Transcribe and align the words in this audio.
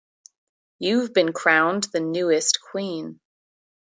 You've 0.79 1.13
been 1.13 1.31
crowned 1.31 1.83
the 1.93 1.99
newest 1.99 2.57
queen. 2.59 3.19